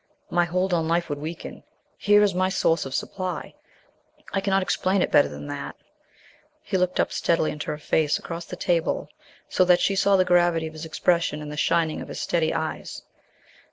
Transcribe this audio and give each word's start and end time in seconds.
My 0.31 0.45
hold 0.45 0.73
on 0.73 0.87
life 0.87 1.09
would 1.09 1.19
weaken; 1.19 1.61
here 1.95 2.23
is 2.23 2.33
my 2.33 2.49
source 2.49 2.87
of 2.87 2.95
supply. 2.95 3.53
I 4.33 4.41
cannot 4.41 4.63
explain 4.63 5.03
it 5.03 5.11
better 5.11 5.27
than 5.27 5.45
that." 5.49 5.75
He 6.63 6.75
looked 6.75 6.99
up 6.99 7.11
steadily 7.11 7.51
into 7.51 7.67
her 7.69 7.77
face 7.77 8.17
across 8.17 8.45
the 8.45 8.55
table 8.55 9.09
so 9.47 9.63
that 9.63 9.79
she 9.79 9.95
saw 9.95 10.15
the 10.17 10.25
gravity 10.25 10.65
of 10.65 10.73
his 10.73 10.85
expression 10.85 11.39
and 11.39 11.51
the 11.51 11.55
shining 11.55 12.01
of 12.01 12.07
his 12.07 12.19
steady 12.19 12.51
eyes. 12.51 13.03